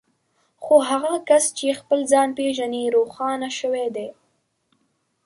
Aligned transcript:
خو 0.63 0.75
هغه 0.89 1.13
کس 1.29 1.43
چې 1.57 1.77
خپل 1.79 1.99
ځان 2.11 2.29
پېژني 2.37 2.83
روښانه 2.95 3.49
شوی 3.59 3.85
دی. 3.95 4.07